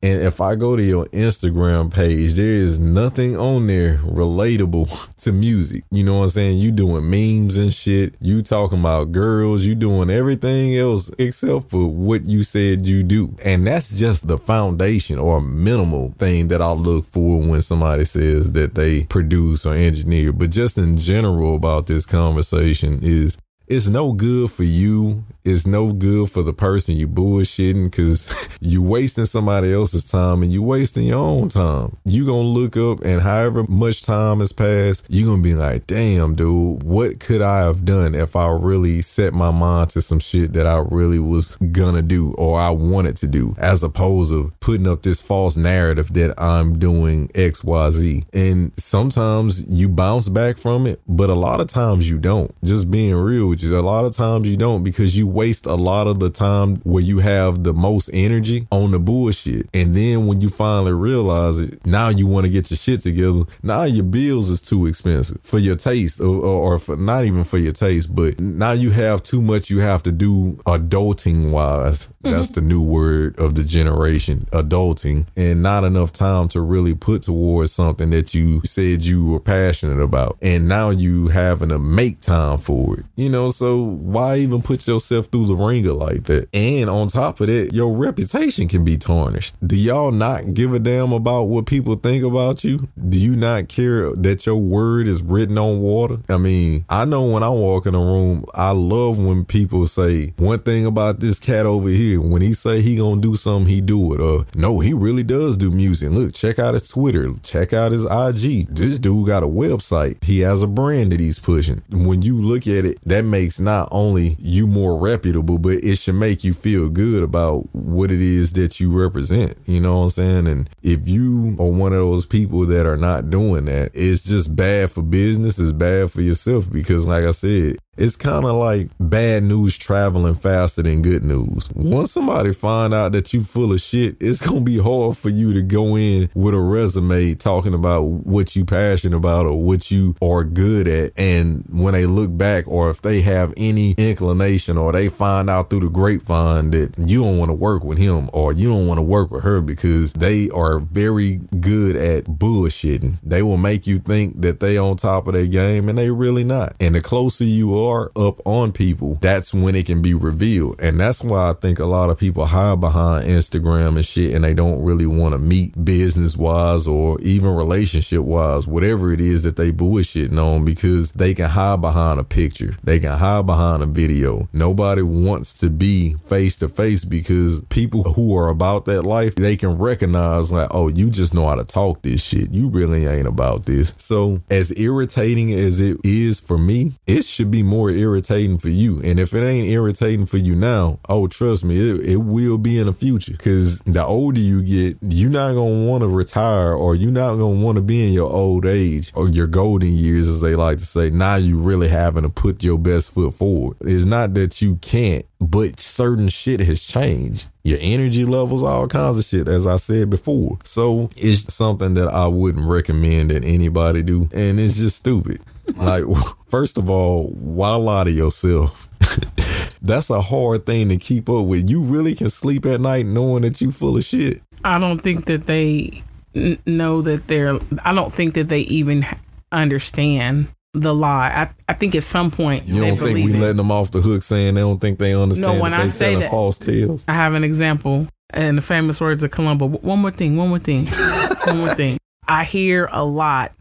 And 0.04 0.22
if 0.22 0.42
I 0.42 0.56
go 0.56 0.76
to 0.76 0.84
your 0.84 1.06
Instagram 1.08 1.92
page, 1.92 2.34
there 2.34 2.46
is 2.46 2.78
nothing 2.78 3.38
on 3.38 3.68
there 3.68 4.00
relatable 4.00 5.16
to 5.24 5.32
music. 5.32 5.86
You 5.92 6.04
know 6.04 6.16
what 6.16 6.24
I'm 6.24 6.30
saying? 6.30 6.58
You 6.58 6.72
doing 6.72 7.10
memes 7.10 7.56
and 7.56 7.74
shit. 7.74 8.16
You 8.20 8.42
talking 8.42 8.82
about 8.82 9.14
girls. 9.14 9.66
You 9.66 9.76
doing 9.76 10.10
everything 10.10 10.76
else 10.76 11.10
except 11.18 11.70
for 11.70 11.88
what 11.88 12.26
you 12.26 12.44
said 12.44 12.86
you 12.86 13.02
do. 13.02 13.34
And 13.46 13.66
that's 13.66 13.98
just 13.98 14.28
the 14.28 14.38
foundation 14.38 15.20
or 15.20 15.40
minimal 15.40 16.12
thing 16.20 16.50
that 16.50 16.62
I 16.62 16.74
look 16.74 17.10
for 17.10 17.40
when 17.40 17.62
somebody 17.62 18.04
says 18.04 18.52
that 18.52 18.76
they 18.76 19.06
produce 19.06 19.66
or 19.66 19.74
engineer. 19.74 20.34
But 20.34 20.52
just 20.52 20.78
in 20.78 20.98
general 20.98 21.56
about 21.56 21.88
this 21.88 22.06
conversation 22.06 23.00
is 23.02 23.38
it's 23.76 23.90
no 23.90 24.14
good 24.14 24.52
for 24.52 24.64
you. 24.64 25.24
It's 25.44 25.66
no 25.66 25.92
good 25.92 26.30
for 26.30 26.44
the 26.44 26.54
person 26.54 26.96
you 26.96 27.08
bullshitting 27.08 27.86
because 27.86 28.48
you 28.62 28.84
wasting 28.84 29.26
somebody 29.26 29.74
else's 29.74 30.06
time 30.06 30.44
and 30.44 30.52
you 30.52 30.62
wasting 30.62 31.06
your 31.06 31.18
own 31.18 31.50
time. 31.50 31.98
You 32.06 32.26
gonna 32.26 32.44
look 32.44 32.78
up 32.78 33.04
and 33.04 33.22
however 33.22 33.66
much 33.68 34.04
time 34.04 34.40
has 34.40 34.54
passed, 34.54 35.06
you 35.10 35.26
gonna 35.26 35.42
be 35.42 35.56
like, 35.56 35.88
damn, 35.88 36.36
dude, 36.36 36.84
what 36.84 37.20
could 37.20 37.42
I 37.42 37.62
have 37.62 37.84
done 37.84 38.14
if 38.14 38.36
I 38.36 38.52
really 38.52 39.02
set 39.02 39.34
my 39.34 39.50
mind 39.50 39.90
to 39.92 40.02
some 40.04 40.20
shit 40.20 40.54
that 40.54 40.68
I 40.68 40.78
really 40.78 41.20
was 41.20 41.56
gonna 41.56 42.04
do 42.04 42.34
or 42.36 42.60
I 42.60 42.70
wanted 42.70 43.18
to 43.18 43.28
do, 43.28 43.56
as 43.58 43.84
opposed 43.84 44.32
to 44.32 44.54
putting 44.60 44.88
up 44.88 45.02
this 45.02 45.22
false 45.22 45.58
narrative 45.58 46.14
that 46.14 46.40
I'm 46.40 46.78
doing 46.78 47.30
X, 47.34 47.64
Y, 47.64 47.90
Z. 47.90 48.24
And 48.34 48.72
sometimes 48.78 49.66
you 49.68 49.90
bounce 49.90 50.30
back 50.30 50.58
from 50.58 50.86
it, 50.86 51.02
but 51.08 51.32
a 51.32 51.36
lot 51.36 51.60
of 51.60 51.68
times 51.68 52.10
you 52.10 52.20
don't. 52.20 52.52
Just 52.64 52.92
being 52.92 53.16
real 53.16 53.48
with 53.48 53.63
a 53.72 53.82
lot 53.82 54.06
of 54.06 54.16
times 54.16 54.48
you 54.48 54.58
don't 54.58 54.84
because 54.84 55.18
you 55.18 55.28
waste 55.28 55.66
a 55.66 55.76
lot 55.76 56.08
of 56.08 56.20
the 56.20 56.30
time 56.30 56.78
where 56.78 57.04
you 57.04 57.20
have 57.20 57.64
the 57.64 57.74
most 57.74 58.10
energy 58.14 58.68
on 58.72 58.92
the 58.92 59.00
bullshit. 59.00 59.68
And 59.74 59.96
then 59.96 60.28
when 60.28 60.42
you 60.42 60.50
finally 60.50 60.94
realize 60.94 61.60
it, 61.60 61.86
now 61.86 62.10
you 62.10 62.28
want 62.28 62.46
to 62.46 62.50
get 62.52 62.72
your 62.72 62.78
shit 62.78 63.02
together. 63.02 63.44
Now 63.62 63.84
your 63.84 64.04
bills 64.04 64.50
is 64.50 64.62
too 64.62 64.86
expensive 64.88 65.40
for 65.44 65.60
your 65.60 65.76
taste 65.76 66.20
or, 66.20 66.36
or, 66.36 66.74
or 66.74 66.78
for 66.78 66.96
not 66.96 67.26
even 67.26 67.44
for 67.44 67.58
your 67.58 67.72
taste, 67.72 68.14
but 68.14 68.40
now 68.40 68.72
you 68.72 68.92
have 68.92 69.24
too 69.24 69.42
much 69.42 69.70
you 69.70 69.80
have 69.80 70.04
to 70.04 70.12
do 70.12 70.54
adulting 70.66 71.52
wise. 71.52 72.08
Mm-hmm. 72.08 72.32
That's 72.32 72.52
the 72.52 72.62
new 72.62 72.82
word 72.82 73.38
of 73.40 73.56
the 73.56 73.64
generation, 73.64 74.48
adulting, 74.52 75.28
and 75.36 75.62
not 75.62 75.84
enough 75.84 76.12
time 76.12 76.48
to 76.50 76.62
really 76.62 76.94
put 76.94 77.24
towards 77.24 77.72
something 77.72 78.10
that 78.12 78.34
you 78.34 78.62
said 78.66 79.04
you 79.04 79.26
were 79.26 79.40
passionate 79.40 80.02
about. 80.02 80.38
And 80.42 80.68
now 80.68 80.90
you 80.90 81.30
having 81.30 81.70
to 81.70 81.80
make 81.80 82.22
time 82.22 82.58
for 82.58 83.00
it. 83.00 83.06
You 83.16 83.30
know, 83.30 83.50
so 83.54 83.82
why 83.82 84.38
even 84.38 84.62
put 84.62 84.88
yourself 84.88 85.28
through 85.28 85.48
the 85.48 85.56
ringer 85.56 85.94
like 85.94 86.24
that? 86.26 86.48
And 86.54 86.90
on 86.90 87.08
top 87.08 87.40
of 87.40 87.48
that, 87.48 87.74
your 87.74 87.96
reputation 87.96 88.68
can 88.68 88.84
be 88.84 88.98
tarnished. 88.98 89.56
Do 89.66 89.76
y'all 89.76 90.12
not 90.12 90.54
give 90.54 90.74
a 90.74 90.80
damn 90.80 91.12
about 91.12 91.44
what 91.44 91.66
people 91.66 91.96
think 91.96 92.24
about 92.24 92.64
you? 92.64 92.90
Do 93.10 93.18
you 93.18 93.36
not 93.36 93.68
care 93.68 94.14
that 94.16 94.46
your 94.46 94.58
word 94.58 95.08
is 95.08 95.22
written 95.22 95.58
on 95.58 95.80
water? 95.80 96.20
I 96.30 96.38
mean, 96.38 96.86
I 96.90 97.06
know 97.06 97.26
when 97.26 97.44
I 97.44 97.50
walk 97.50 97.86
in 97.86 97.96
a 97.96 98.00
room, 98.00 98.46
I 98.54 98.72
love 98.72 99.24
when 99.24 99.46
people 99.46 99.86
say 99.88 100.34
one 100.38 100.60
thing 100.60 100.86
about 100.86 101.20
this 101.20 101.40
cat 101.40 101.66
over 101.66 101.90
here. 101.90 102.22
When 102.22 102.42
he 102.42 102.54
say 102.54 102.82
he 102.82 102.96
gonna 102.98 103.22
do 103.22 103.36
something, 103.36 103.72
he 103.72 103.82
do 103.82 104.14
it. 104.14 104.22
Or 104.22 104.46
no, 104.56 104.80
he 104.80 104.94
really 104.94 105.24
does 105.24 105.58
do 105.58 105.72
music. 105.72 106.12
Look, 106.12 106.34
check 106.34 106.60
out 106.60 106.74
his 106.74 106.88
Twitter, 106.88 107.32
check 107.44 107.74
out 107.74 107.92
his 107.92 108.06
IG. 108.06 108.68
This 108.70 109.00
dude 109.00 109.28
got 109.28 109.44
a 109.44 109.48
website. 109.48 110.24
He 110.24 110.40
has 110.40 110.64
a 110.64 110.68
brand 110.68 111.12
that 111.12 111.20
he's 111.20 111.40
pushing. 111.40 111.82
When 111.90 112.22
you 112.22 112.40
look 112.40 112.68
at 112.68 112.86
it, 112.86 113.00
that 113.04 113.24
makes 113.34 113.60
not 113.60 113.90
only 113.92 114.36
you 114.38 114.68
more 114.68 114.96
reputable, 114.96 115.58
but 115.58 115.84
it 115.84 115.98
should 115.98 116.14
make 116.14 116.44
you 116.44 116.54
feel 116.54 116.88
good 116.88 117.24
about 117.24 117.68
what 117.74 118.12
it 118.12 118.22
is 118.22 118.54
that 118.54 118.80
you 118.80 118.96
represent. 118.96 119.58
You 119.66 119.80
know 119.80 119.98
what 119.98 120.04
I'm 120.04 120.10
saying? 120.12 120.48
And 120.48 120.70
if 120.84 121.08
you 121.08 121.56
are 121.60 121.66
one 121.66 121.94
of 121.94 122.00
those 122.00 122.28
people 122.28 122.68
that 122.68 122.86
are 122.86 122.96
not 122.96 123.32
doing 123.32 123.66
that, 123.66 123.90
it's 123.96 124.24
just 124.24 124.56
bad 124.56 124.92
for 124.92 125.02
business, 125.02 125.58
it's 125.58 125.72
bad 125.72 126.12
for 126.12 126.22
yourself 126.22 126.72
because 126.72 127.08
like 127.08 127.26
I 127.26 127.32
said, 127.32 127.78
it's 127.98 128.16
kind 128.16 128.46
of 128.46 128.56
like 128.56 128.90
bad 129.00 129.44
news 129.44 129.78
traveling 129.78 130.36
faster 130.36 130.82
than 130.82 131.02
good 131.02 131.24
news. 131.24 131.70
Once 131.76 132.12
somebody 132.12 132.54
find 132.54 132.94
out 132.94 133.12
that 133.12 133.34
you 133.34 133.42
full 133.44 133.72
of 133.72 133.82
shit, 133.82 134.18
it's 134.20 134.46
gonna 134.46 134.62
be 134.62 134.80
hard 134.80 135.18
for 135.18 135.30
you 135.30 135.54
to 135.54 135.62
go 135.62 135.96
in 135.98 136.30
with 136.34 136.54
a 136.54 136.60
resume 136.60 137.36
talking 137.36 137.74
about 137.74 138.04
what 138.04 138.56
you 138.56 138.66
passionate 138.66 139.18
about 139.18 139.46
or 139.46 139.62
what 139.62 139.92
you 139.92 140.16
are 140.22 140.44
good 140.44 140.88
at. 140.88 141.12
And 141.18 141.66
when 141.70 141.94
they 141.94 142.06
look 142.06 142.36
back, 142.36 142.68
or 142.68 142.90
if 142.90 143.02
they 143.02 143.22
have 143.22 143.54
any 143.58 143.92
inclination, 143.98 144.78
or 144.78 144.92
they 144.92 145.10
find 145.10 145.50
out 145.50 145.70
through 145.70 145.82
the 145.82 145.90
grapevine 145.90 146.72
that 146.72 146.94
you 146.98 147.24
don't 147.24 147.38
want 147.38 147.50
to 147.50 147.56
work 147.56 147.84
with 147.84 147.98
him 147.98 148.30
or 148.34 148.54
you 148.54 148.68
don't 148.68 148.88
want 148.88 148.98
to 148.98 149.04
work 149.04 149.32
with 149.32 149.44
her 149.44 149.62
because 149.62 150.14
they 150.14 150.50
are 150.50 150.80
very 150.80 151.42
good 151.60 151.96
at 151.96 152.26
bullshitting. 152.26 153.18
They 153.24 153.44
will 153.44 153.58
make 153.58 153.86
you 153.86 154.00
think 154.00 154.42
that 154.42 154.60
they 154.60 154.78
on 154.78 154.98
top 154.98 155.28
of 155.28 155.34
their 155.34 155.48
game 155.48 155.90
and 155.90 155.98
they 155.98 156.10
really 156.10 156.44
not. 156.44 156.76
And 156.80 156.96
the 156.96 157.02
closer 157.02 157.44
you 157.44 157.78
are 157.78 157.83
up 157.92 158.40
on 158.46 158.72
people, 158.72 159.16
that's 159.22 159.54
when 159.54 159.76
it 159.76 159.86
can 159.86 160.02
be 160.02 160.14
revealed. 160.14 160.82
And 160.82 161.00
that's 161.00 161.24
why 161.24 161.50
I 161.50 161.54
think 161.54 161.80
a 161.80 161.86
lot 161.86 162.10
of 162.10 162.18
people 162.18 162.46
hide 162.46 162.80
behind 162.80 163.28
Instagram 163.28 163.96
and 163.96 164.06
shit 164.06 164.34
and 164.34 164.44
they 164.44 164.54
don't 164.54 164.84
really 164.84 165.06
want 165.06 165.34
to 165.34 165.40
meet 165.40 165.84
business 165.84 166.38
wise 166.38 166.88
or 166.88 167.20
even 167.22 167.56
relationship 167.56 168.22
wise, 168.22 168.68
whatever 168.68 169.12
it 169.12 169.22
is 169.22 169.44
that 169.44 169.56
they 169.56 169.72
bullshitting 169.72 170.38
on 170.38 170.66
because 170.66 171.12
they 171.14 171.34
can 171.34 171.50
hide 171.50 171.82
behind 171.82 172.20
a 172.20 172.24
picture. 172.24 172.76
They 172.84 173.00
can 173.00 173.18
hide 173.18 173.46
behind 173.46 173.84
a 173.84 173.88
video. 173.88 174.48
Nobody 174.54 175.02
wants 175.02 175.58
to 175.60 175.70
be 175.70 176.16
face 176.26 176.58
to 176.58 176.70
face 176.70 177.06
because 177.06 177.62
people 177.64 178.04
who 178.04 178.38
are 178.38 178.50
about 178.50 178.86
that 178.86 179.04
life, 179.04 179.36
they 179.36 179.56
can 179.56 179.78
recognize 179.78 180.52
like, 180.52 180.70
oh, 180.72 180.88
you 180.88 181.10
just 181.10 181.34
know 181.34 181.48
how 181.48 181.56
to 181.56 181.64
talk 181.64 182.02
this 182.02 182.24
shit. 182.24 182.52
You 182.52 182.70
really 182.70 183.06
ain't 183.06 183.28
about 183.28 183.66
this. 183.66 183.94
So 183.98 184.42
as 184.50 184.78
irritating 184.78 185.54
as 185.54 185.80
it 185.80 185.98
is 186.04 186.40
for 186.40 186.58
me, 186.58 186.94
it 187.06 187.26
should 187.26 187.52
be 187.52 187.64
more 187.74 187.90
irritating 187.90 188.58
for 188.58 188.70
you. 188.70 189.02
And 189.04 189.20
if 189.20 189.34
it 189.34 189.44
ain't 189.44 189.68
irritating 189.68 190.26
for 190.26 190.38
you 190.38 190.56
now, 190.56 191.00
oh, 191.10 191.28
trust 191.28 191.64
me, 191.64 191.78
it, 191.78 192.02
it 192.02 192.18
will 192.18 192.58
be 192.58 192.80
in 192.80 192.86
the 192.86 192.94
future. 192.94 193.36
Cause 193.38 193.80
the 193.80 194.04
older 194.04 194.40
you 194.40 194.62
get, 194.64 194.98
you're 195.02 195.32
not 195.32 195.54
to 195.54 195.62
want 195.62 196.02
to 196.04 196.08
retire 196.08 196.74
or 196.74 196.96
you're 196.96 197.12
not 197.12 197.36
to 197.36 197.46
want 197.46 197.78
to 197.78 197.82
be 197.82 198.08
in 198.08 198.14
your 198.14 198.32
old 198.32 198.66
age 198.66 199.12
or 199.16 199.28
your 199.28 199.48
golden 199.48 199.92
years, 199.92 200.28
as 200.28 200.42
they 200.42 200.56
like 200.56 200.78
to 200.78 200.86
say. 200.86 201.10
Now 201.10 201.36
you 201.36 201.60
really 201.60 201.88
having 201.88 202.24
to 202.24 202.30
put 202.30 202.64
your 202.64 202.78
best 202.78 203.12
foot 203.12 203.34
forward. 203.34 203.78
It's 203.82 204.06
not 204.06 204.34
that 204.36 204.62
you 204.62 204.76
can't, 204.78 205.26
but 205.40 205.80
certain 205.80 206.30
shit 206.30 206.60
has 206.60 206.82
changed. 206.82 207.50
Your 207.64 207.80
energy 207.82 208.26
levels, 208.26 208.64
all 208.64 208.88
kinds 208.88 209.18
of 209.18 209.26
shit, 209.26 209.48
as 209.48 209.66
I 209.66 209.78
said 209.78 210.10
before. 210.10 210.58
So 210.64 211.10
it's 211.16 211.54
something 211.54 211.94
that 211.96 212.10
I 212.10 212.28
wouldn't 212.28 212.68
recommend 212.68 213.32
that 213.32 213.44
anybody 213.44 214.04
do. 214.04 214.30
And 214.34 214.60
it's 214.60 214.78
just 214.78 214.98
stupid. 214.98 215.42
Like, 215.76 216.04
first 216.48 216.78
of 216.78 216.90
all, 216.90 217.30
why 217.30 217.76
lie 217.76 218.06
to 218.06 218.12
yourself? 218.12 218.90
That's 219.82 220.10
a 220.10 220.22
hard 220.22 220.66
thing 220.66 220.90
to 220.90 220.98
keep 220.98 221.30
up 221.30 221.46
with. 221.46 221.70
You 221.70 221.82
really 221.82 222.16
can 222.16 222.30
sleep 222.30 222.66
at 222.66 222.80
night 222.80 223.06
knowing 223.06 223.42
that 223.44 223.60
you 223.62 223.72
full 223.72 223.98
of 223.98 224.04
shit. 224.04 224.42
I 224.64 224.80
don't 224.80 225.00
think 225.00 225.26
that 225.26 225.46
they 225.46 226.04
n- 226.36 226.58
know 226.66 227.02
that 227.02 227.28
they're, 227.28 227.60
I 227.84 227.94
don't 227.94 228.14
think 228.14 228.34
that 228.36 228.48
they 228.48 228.62
even 228.62 229.06
understand 229.52 230.48
the 230.74 230.94
lie. 230.94 231.30
I, 231.30 231.50
I 231.72 231.74
think 231.74 231.96
at 231.96 232.04
some 232.04 232.32
point 232.32 232.66
you 232.66 232.82
don't 232.82 232.98
think 232.98 233.26
we 233.26 233.34
it. 233.34 233.40
letting 233.40 233.58
them 233.58 233.72
off 233.72 233.92
the 233.92 234.02
hook 234.02 234.24
saying 234.24 234.56
they 234.56 234.62
don't 234.62 234.80
think 234.80 235.00
they 235.00 235.14
understand. 235.14 235.58
No, 235.58 235.62
when 235.62 235.74
I 235.74 235.88
say 235.88 236.16
that, 236.16 236.32
false 236.32 236.58
tales. 236.58 237.06
I 237.08 237.14
have 237.14 237.34
an 237.34 237.44
example 237.44 238.08
and 238.32 238.58
the 238.58 238.62
famous 238.62 239.00
words 239.00 239.24
of 239.24 239.32
Columbo. 239.32 239.68
One 239.68 240.00
more 240.00 240.12
thing. 240.12 240.36
One 240.36 240.50
more 240.50 240.60
thing. 240.60 240.88
one 241.46 241.58
more 241.58 241.70
thing. 241.70 241.98
I 242.28 242.44
hear 242.44 242.90
a 242.92 243.04
lot. 243.04 243.52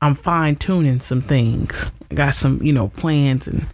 I'm 0.00 0.14
fine 0.14 0.56
tuning 0.56 1.00
some 1.00 1.22
things. 1.22 1.90
I 2.10 2.14
got 2.14 2.34
some, 2.34 2.62
you 2.62 2.72
know, 2.72 2.88
plans 2.88 3.46
and 3.46 3.66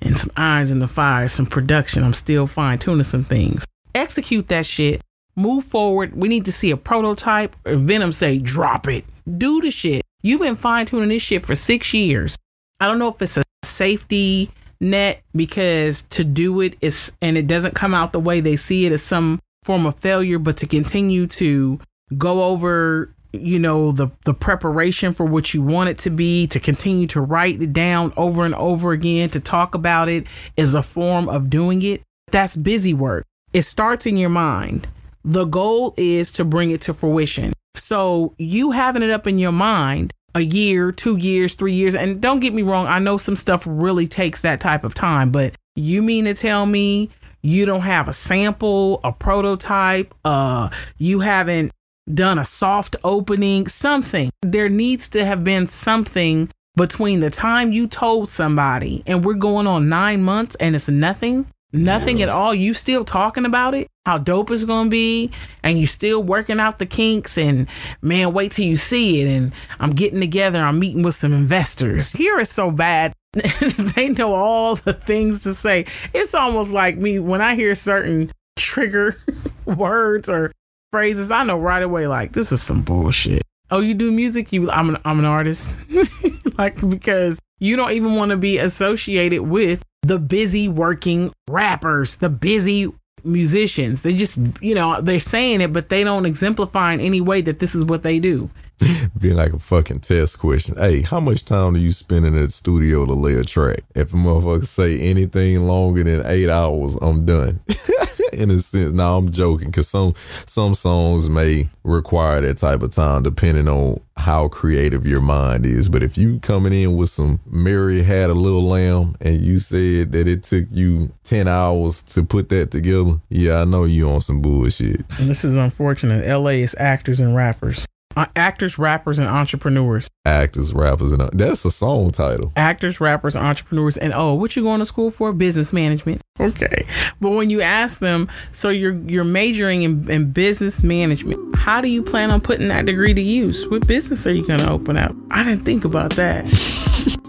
and 0.00 0.18
some 0.18 0.32
irons 0.36 0.70
in 0.70 0.80
the 0.80 0.88
fire, 0.88 1.28
some 1.28 1.46
production. 1.46 2.02
I'm 2.02 2.14
still 2.14 2.46
fine 2.46 2.78
tuning 2.78 3.04
some 3.04 3.24
things. 3.24 3.64
Execute 3.94 4.48
that 4.48 4.66
shit. 4.66 5.00
Move 5.36 5.64
forward. 5.64 6.14
We 6.14 6.28
need 6.28 6.44
to 6.46 6.52
see 6.52 6.70
a 6.70 6.76
prototype. 6.76 7.54
Or 7.64 7.76
Venom 7.76 8.12
say, 8.12 8.38
drop 8.38 8.88
it. 8.88 9.04
Do 9.38 9.60
the 9.60 9.70
shit. 9.70 10.02
You've 10.22 10.40
been 10.40 10.56
fine 10.56 10.86
tuning 10.86 11.08
this 11.08 11.22
shit 11.22 11.42
for 11.42 11.54
six 11.54 11.94
years. 11.94 12.36
I 12.80 12.86
don't 12.86 12.98
know 12.98 13.08
if 13.08 13.22
it's 13.22 13.36
a 13.36 13.44
safety 13.64 14.50
net 14.80 15.22
because 15.34 16.02
to 16.10 16.24
do 16.24 16.60
it 16.60 16.76
is 16.80 17.12
and 17.22 17.38
it 17.38 17.46
doesn't 17.46 17.74
come 17.74 17.94
out 17.94 18.12
the 18.12 18.20
way 18.20 18.40
they 18.40 18.56
see 18.56 18.84
it 18.84 18.92
as 18.92 19.02
some 19.02 19.40
form 19.62 19.86
of 19.86 19.96
failure, 19.98 20.38
but 20.38 20.56
to 20.58 20.66
continue 20.66 21.26
to 21.28 21.78
go 22.18 22.42
over 22.42 23.14
you 23.32 23.58
know 23.58 23.92
the 23.92 24.08
the 24.24 24.34
preparation 24.34 25.12
for 25.12 25.24
what 25.24 25.54
you 25.54 25.62
want 25.62 25.88
it 25.88 25.98
to 25.98 26.10
be 26.10 26.46
to 26.48 26.60
continue 26.60 27.06
to 27.06 27.20
write 27.20 27.60
it 27.62 27.72
down 27.72 28.12
over 28.16 28.44
and 28.44 28.54
over 28.56 28.92
again 28.92 29.30
to 29.30 29.40
talk 29.40 29.74
about 29.74 30.08
it 30.08 30.26
is 30.56 30.74
a 30.74 30.82
form 30.82 31.28
of 31.28 31.48
doing 31.48 31.82
it 31.82 32.02
that's 32.32 32.56
busy 32.56 32.94
work. 32.94 33.26
It 33.52 33.62
starts 33.62 34.06
in 34.06 34.16
your 34.16 34.30
mind. 34.30 34.88
The 35.24 35.44
goal 35.44 35.94
is 35.96 36.30
to 36.32 36.44
bring 36.44 36.70
it 36.70 36.80
to 36.82 36.94
fruition. 36.94 37.52
So 37.76 38.34
you 38.38 38.72
having 38.72 39.02
it 39.02 39.10
up 39.10 39.26
in 39.26 39.38
your 39.38 39.52
mind 39.52 40.12
a 40.34 40.40
year, 40.40 40.90
two 40.90 41.18
years, 41.18 41.54
three 41.54 41.74
years, 41.74 41.94
and 41.94 42.20
don't 42.20 42.40
get 42.40 42.54
me 42.54 42.62
wrong, 42.62 42.86
I 42.86 42.98
know 42.98 43.18
some 43.18 43.36
stuff 43.36 43.64
really 43.66 44.08
takes 44.08 44.40
that 44.40 44.60
type 44.60 44.82
of 44.82 44.94
time, 44.94 45.30
but 45.30 45.54
you 45.76 46.02
mean 46.02 46.24
to 46.24 46.34
tell 46.34 46.64
me 46.64 47.10
you 47.42 47.66
don't 47.66 47.82
have 47.82 48.08
a 48.08 48.12
sample, 48.14 49.00
a 49.04 49.12
prototype, 49.12 50.14
uh, 50.24 50.70
you 50.96 51.20
haven't 51.20 51.70
done 52.12 52.38
a 52.38 52.44
soft 52.44 52.96
opening, 53.04 53.66
something. 53.66 54.30
There 54.42 54.68
needs 54.68 55.08
to 55.10 55.24
have 55.24 55.44
been 55.44 55.68
something 55.68 56.50
between 56.76 57.20
the 57.20 57.30
time 57.30 57.72
you 57.72 57.86
told 57.86 58.30
somebody 58.30 59.02
and 59.06 59.24
we're 59.24 59.34
going 59.34 59.66
on 59.66 59.88
nine 59.88 60.22
months 60.22 60.56
and 60.58 60.74
it's 60.74 60.88
nothing 60.88 61.46
nothing 61.72 62.18
yeah. 62.18 62.24
at 62.24 62.28
all. 62.28 62.54
You 62.54 62.74
still 62.74 63.04
talking 63.04 63.44
about 63.44 63.74
it, 63.74 63.88
how 64.04 64.18
dope 64.18 64.50
it's 64.50 64.64
gonna 64.64 64.90
be, 64.90 65.30
and 65.62 65.78
you 65.78 65.86
still 65.86 66.22
working 66.22 66.60
out 66.60 66.78
the 66.78 66.86
kinks. 66.86 67.38
And 67.38 67.66
man, 68.00 68.32
wait 68.32 68.52
till 68.52 68.66
you 68.66 68.76
see 68.76 69.20
it. 69.20 69.28
And 69.28 69.52
I'm 69.80 69.90
getting 69.90 70.20
together. 70.20 70.60
I'm 70.60 70.78
meeting 70.78 71.02
with 71.02 71.16
some 71.16 71.32
investors. 71.32 72.12
Here 72.12 72.38
is 72.38 72.50
so 72.50 72.70
bad. 72.70 73.14
they 73.32 74.10
know 74.10 74.34
all 74.34 74.76
the 74.76 74.92
things 74.92 75.40
to 75.40 75.54
say. 75.54 75.86
It's 76.12 76.34
almost 76.34 76.70
like 76.70 76.98
me 76.98 77.18
when 77.18 77.40
I 77.40 77.54
hear 77.54 77.74
certain 77.74 78.32
trigger 78.56 79.16
words 79.64 80.28
or 80.28 80.52
phrases. 80.92 81.30
I 81.30 81.42
know 81.42 81.58
right 81.58 81.82
away, 81.82 82.06
like 82.06 82.32
this 82.32 82.52
is 82.52 82.62
some 82.62 82.82
bullshit. 82.82 83.42
Oh, 83.70 83.80
you 83.80 83.94
do 83.94 84.12
music? 84.12 84.52
You, 84.52 84.70
I'm 84.70 84.90
an, 84.90 84.98
I'm 85.04 85.18
an 85.18 85.24
artist. 85.24 85.68
like 86.58 86.78
because 86.88 87.38
you 87.58 87.74
don't 87.74 87.92
even 87.92 88.14
want 88.14 88.30
to 88.30 88.36
be 88.36 88.58
associated 88.58 89.42
with 89.42 89.82
the 90.02 90.18
busy 90.18 90.68
working 90.68 91.32
rappers, 91.48 92.16
the 92.16 92.28
busy 92.28 92.92
musicians. 93.24 94.02
They 94.02 94.14
just, 94.14 94.36
you 94.60 94.74
know, 94.74 95.00
they're 95.00 95.20
saying 95.20 95.60
it, 95.62 95.72
but 95.72 95.88
they 95.88 96.04
don't 96.04 96.26
exemplify 96.26 96.92
in 96.92 97.00
any 97.00 97.20
way 97.20 97.40
that 97.42 97.60
this 97.60 97.74
is 97.74 97.84
what 97.84 98.02
they 98.02 98.18
do. 98.18 98.50
Being 99.18 99.36
like 99.36 99.52
a 99.52 99.58
fucking 99.58 100.00
test 100.00 100.38
question. 100.38 100.76
Hey, 100.76 101.02
how 101.02 101.20
much 101.20 101.44
time 101.44 101.74
do 101.74 101.78
you 101.78 101.92
spend 101.92 102.26
in 102.26 102.34
the 102.34 102.50
studio 102.50 103.06
to 103.06 103.14
lay 103.14 103.34
a 103.34 103.44
track? 103.44 103.84
If 103.94 104.12
a 104.12 104.16
motherfucker 104.16 104.66
say 104.66 104.98
anything 104.98 105.62
longer 105.62 106.02
than 106.02 106.26
eight 106.26 106.50
hours, 106.50 106.96
I'm 107.00 107.24
done. 107.24 107.60
in 108.42 108.50
a 108.50 108.58
sense. 108.58 108.92
Now 108.92 109.16
I'm 109.16 109.30
joking 109.30 109.68
because 109.68 109.88
some 109.88 110.14
some 110.46 110.74
songs 110.74 111.28
may 111.28 111.68
require 111.84 112.40
that 112.40 112.58
type 112.58 112.82
of 112.82 112.90
time 112.90 113.22
depending 113.22 113.68
on 113.68 114.00
how 114.16 114.48
creative 114.48 115.06
your 115.06 115.20
mind 115.20 115.66
is. 115.66 115.88
But 115.88 116.02
if 116.02 116.16
you 116.16 116.38
coming 116.40 116.72
in 116.72 116.96
with 116.96 117.10
some 117.10 117.40
Mary 117.46 118.02
had 118.02 118.30
a 118.30 118.34
little 118.34 118.64
lamb 118.64 119.16
and 119.20 119.40
you 119.40 119.58
said 119.58 120.12
that 120.12 120.28
it 120.28 120.42
took 120.42 120.66
you 120.70 121.12
ten 121.24 121.48
hours 121.48 122.02
to 122.02 122.24
put 122.24 122.48
that 122.50 122.70
together, 122.70 123.20
yeah, 123.28 123.60
I 123.60 123.64
know 123.64 123.84
you 123.84 124.08
on 124.08 124.20
some 124.20 124.42
bullshit. 124.42 125.04
And 125.18 125.28
this 125.28 125.44
is 125.44 125.56
unfortunate. 125.56 126.26
LA 126.26 126.62
is 126.62 126.74
actors 126.78 127.20
and 127.20 127.34
rappers. 127.36 127.86
Uh, 128.16 128.26
actors, 128.36 128.78
rappers, 128.78 129.18
and 129.18 129.28
entrepreneurs. 129.28 130.08
Actors, 130.24 130.72
rappers, 130.72 131.12
and 131.12 131.22
uh, 131.22 131.30
that's 131.32 131.64
a 131.64 131.70
song 131.70 132.10
title. 132.10 132.52
Actors, 132.56 133.00
rappers, 133.00 133.34
entrepreneurs, 133.34 133.96
and 133.96 134.12
oh, 134.12 134.34
what 134.34 134.54
you 134.54 134.62
going 134.62 134.80
to 134.80 134.86
school 134.86 135.10
for? 135.10 135.32
Business 135.32 135.72
management. 135.72 136.20
Okay, 136.40 136.86
but 137.20 137.30
when 137.30 137.50
you 137.50 137.60
ask 137.60 137.98
them, 137.98 138.28
so 138.52 138.68
you're 138.68 138.94
you're 139.08 139.24
majoring 139.24 139.82
in, 139.82 140.10
in 140.10 140.32
business 140.32 140.82
management. 140.82 141.56
How 141.56 141.80
do 141.80 141.88
you 141.88 142.02
plan 142.02 142.30
on 142.32 142.40
putting 142.40 142.68
that 142.68 142.86
degree 142.86 143.14
to 143.14 143.22
use? 143.22 143.66
What 143.68 143.86
business 143.86 144.26
are 144.26 144.32
you 144.32 144.46
going 144.46 144.60
to 144.60 144.70
open 144.70 144.96
up? 144.96 145.14
I 145.30 145.44
didn't 145.44 145.64
think 145.64 145.84
about 145.84 146.12
that. 146.12 146.46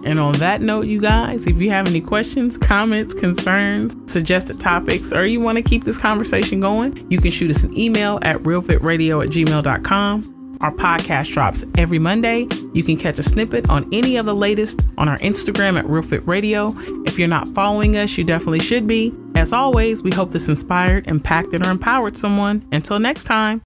And 0.05 0.19
on 0.19 0.33
that 0.33 0.61
note, 0.61 0.85
you 0.85 0.99
guys, 0.99 1.45
if 1.45 1.57
you 1.57 1.69
have 1.71 1.87
any 1.87 2.01
questions, 2.01 2.57
comments, 2.57 3.13
concerns, 3.13 3.95
suggested 4.11 4.59
topics, 4.59 5.13
or 5.13 5.25
you 5.25 5.39
want 5.39 5.55
to 5.55 5.61
keep 5.61 5.85
this 5.85 5.97
conversation 5.97 6.59
going, 6.59 7.07
you 7.09 7.17
can 7.17 7.31
shoot 7.31 7.49
us 7.49 7.63
an 7.63 7.75
email 7.77 8.19
at 8.21 8.35
realfitradio 8.37 9.23
at 9.23 9.29
gmail.com. 9.29 10.42
Our 10.63 10.71
podcast 10.71 11.33
drops 11.33 11.65
every 11.77 11.99
Monday. 11.99 12.47
You 12.71 12.83
can 12.83 12.95
catch 12.95 13.19
a 13.19 13.23
snippet 13.23 13.69
on 13.69 13.85
any 13.91 14.15
of 14.15 14.25
the 14.25 14.33
latest 14.33 14.87
on 14.97 15.09
our 15.09 15.17
Instagram 15.17 15.77
at 15.77 15.83
RealFit 15.83 16.25
Radio. 16.25 16.71
If 17.05 17.19
you're 17.19 17.27
not 17.27 17.49
following 17.49 17.97
us, 17.97 18.17
you 18.17 18.23
definitely 18.23 18.61
should 18.61 18.87
be. 18.87 19.13
As 19.35 19.51
always, 19.51 20.01
we 20.03 20.11
hope 20.11 20.31
this 20.31 20.47
inspired, 20.47 21.05
impacted, 21.07 21.67
or 21.67 21.69
empowered 21.69 22.17
someone. 22.17 22.65
Until 22.71 22.97
next 22.97 23.25
time. 23.25 23.61